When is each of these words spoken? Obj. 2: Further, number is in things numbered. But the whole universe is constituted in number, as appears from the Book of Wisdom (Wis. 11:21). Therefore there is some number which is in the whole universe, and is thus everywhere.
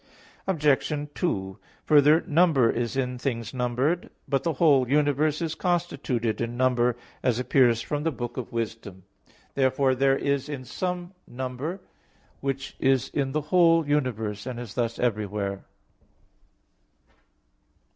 Obj. 0.47 1.09
2: 1.13 1.59
Further, 1.85 2.21
number 2.21 2.71
is 2.71 2.97
in 2.97 3.19
things 3.19 3.53
numbered. 3.53 4.09
But 4.27 4.41
the 4.41 4.53
whole 4.53 4.89
universe 4.89 5.43
is 5.43 5.53
constituted 5.53 6.41
in 6.41 6.57
number, 6.57 6.97
as 7.21 7.37
appears 7.37 7.81
from 7.83 8.01
the 8.01 8.09
Book 8.11 8.35
of 8.35 8.51
Wisdom 8.51 9.03
(Wis. 9.03 9.33
11:21). 9.49 9.53
Therefore 9.53 9.93
there 9.93 10.17
is 10.17 10.69
some 10.71 11.13
number 11.27 11.81
which 12.39 12.75
is 12.79 13.09
in 13.09 13.33
the 13.33 13.41
whole 13.53 13.87
universe, 13.87 14.47
and 14.47 14.59
is 14.59 14.73
thus 14.73 14.97
everywhere. 14.97 15.65